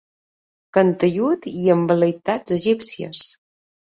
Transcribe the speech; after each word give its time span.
Cantellut 0.77 1.43
i 1.51 1.69
amb 1.75 1.93
vel·leïtats 1.93 2.57
egípcies. 2.57 3.23